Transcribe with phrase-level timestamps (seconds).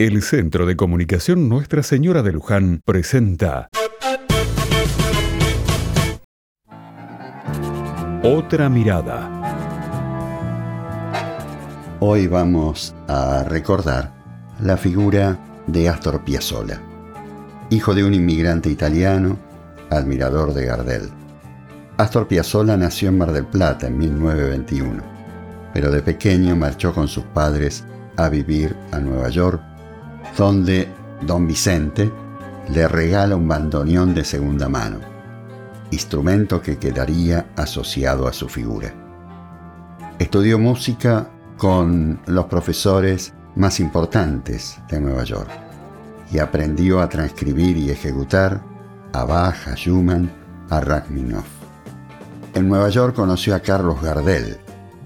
[0.00, 3.68] El Centro de Comunicación Nuestra Señora de Luján presenta
[8.22, 9.28] Otra mirada.
[11.98, 14.14] Hoy vamos a recordar
[14.60, 16.80] la figura de Astor Piazzolla,
[17.68, 19.36] hijo de un inmigrante italiano,
[19.90, 21.08] admirador de Gardel.
[21.96, 25.02] Astor Piazzolla nació en Mar del Plata en 1921,
[25.74, 27.82] pero de pequeño marchó con sus padres
[28.16, 29.60] a vivir a Nueva York,
[30.36, 30.88] donde
[31.22, 32.10] don Vicente
[32.68, 34.98] le regala un bandoneón de segunda mano,
[35.90, 38.92] instrumento que quedaría asociado a su figura.
[40.18, 45.50] Estudió música con los profesores más importantes de Nueva York
[46.30, 48.60] y aprendió a transcribir y ejecutar
[49.12, 50.30] a Bach, a Schumann,
[50.70, 51.46] a Rachmaninoff.
[52.54, 54.58] En Nueva York conoció a Carlos Gardel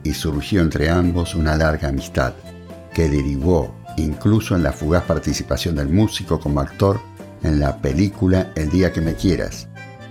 [0.02, 2.34] y surgió entre ambos una larga amistad
[2.92, 7.00] que derivó incluso en la fugaz participación del músico como actor
[7.42, 9.68] en la película El día que me quieras,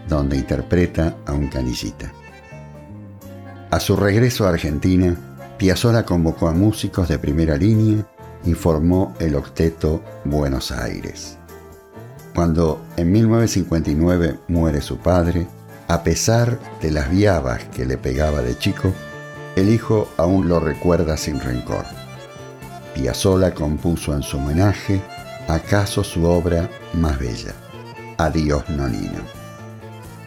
[0.08, 2.12] donde interpreta a un canillita.
[3.70, 5.16] A su regreso a Argentina,
[5.58, 8.06] Piazzolla convocó a músicos de primera línea
[8.44, 11.38] y formó el octeto Buenos Aires.
[12.34, 15.48] Cuando en 1959 muere su padre,
[15.88, 18.92] a pesar de las viabas que le pegaba de chico,
[19.56, 22.01] el hijo aún lo recuerda sin rencor.
[22.94, 25.02] Piazzolla compuso en su homenaje
[25.47, 27.53] acaso su obra más bella,
[28.17, 29.20] Adiós Nonino.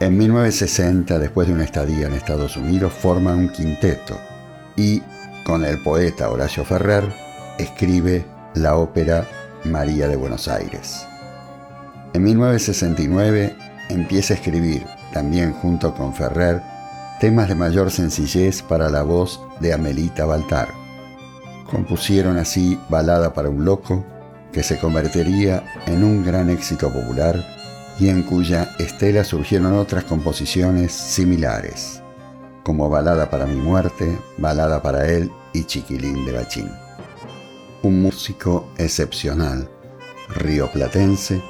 [0.01, 4.19] En 1960, después de una estadía en Estados Unidos, forma un quinteto
[4.77, 5.03] y,
[5.45, 7.05] con el poeta Horacio Ferrer,
[7.59, 9.27] escribe la ópera
[9.65, 11.07] María de Buenos Aires.
[12.13, 13.57] En 1969
[13.89, 16.61] empieza a escribir también junto con Ferrer,
[17.21, 20.84] temas de mayor sencillez para la voz de Amelita Baltar.
[21.71, 24.05] Compusieron así Balada para un Loco,
[24.53, 27.45] que se convertiría en un gran éxito popular
[27.99, 32.03] y en cuya estela surgieron otras composiciones similares,
[32.63, 36.71] como Balada para mi muerte, Balada para él y Chiquilín de Bachín.
[37.83, 39.69] Un músico excepcional,
[40.37, 41.43] rioplatense,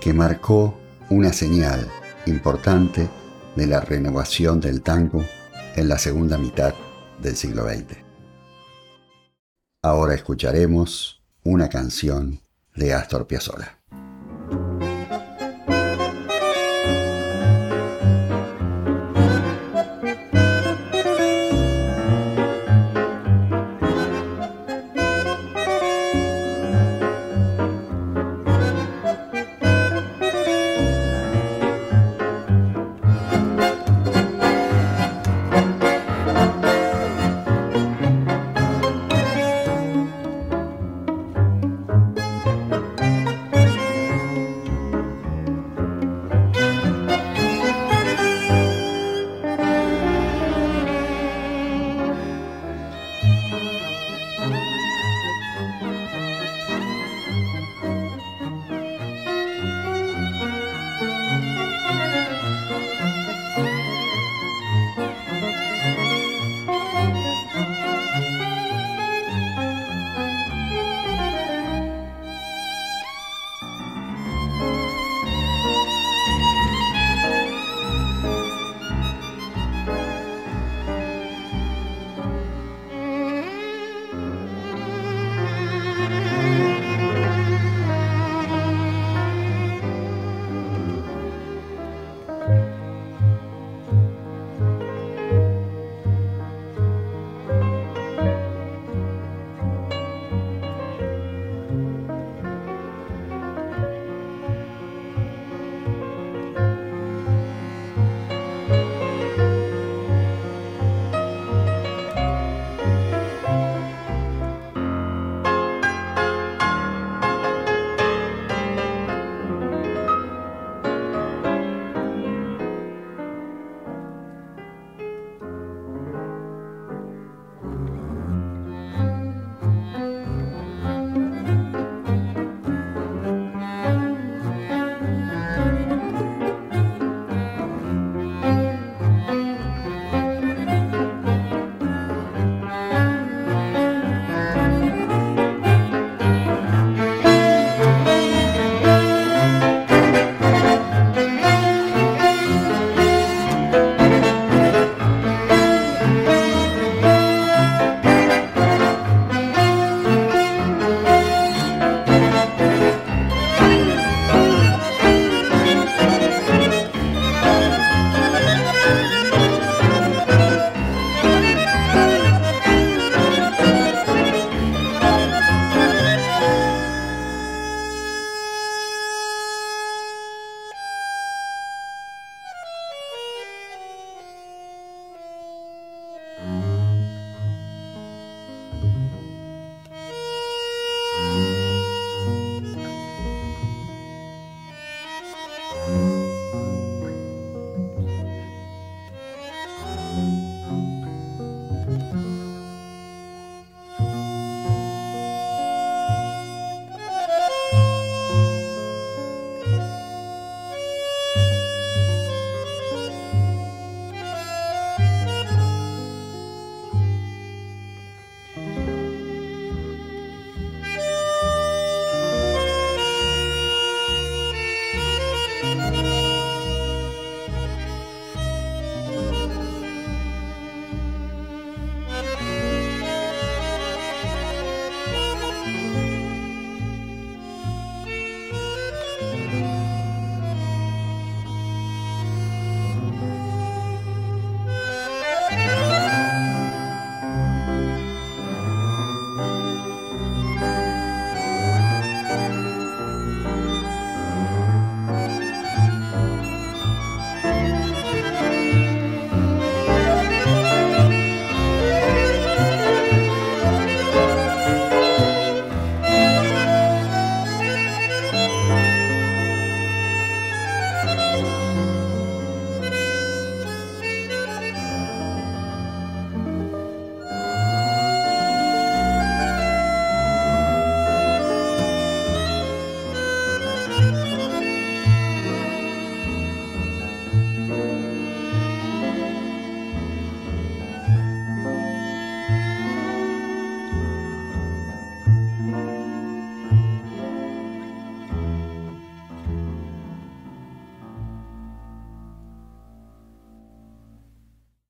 [0.00, 0.74] que marcó
[1.10, 1.88] una señal
[2.26, 3.08] importante
[3.56, 5.24] de la renovación del tango
[5.76, 6.74] en la segunda mitad
[7.20, 8.09] del siglo XX.
[9.82, 12.42] Ahora escucharemos una canción
[12.74, 13.78] de Astor Piazzolla.